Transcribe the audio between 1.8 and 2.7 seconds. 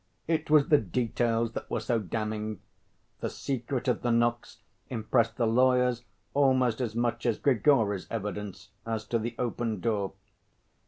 damning.